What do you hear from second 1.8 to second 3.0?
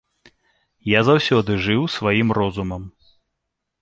сваім розумам.